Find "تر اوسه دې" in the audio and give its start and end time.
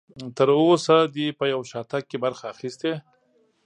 0.37-1.27